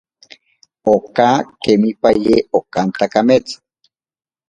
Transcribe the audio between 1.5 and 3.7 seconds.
kemipaye okanta kametsa.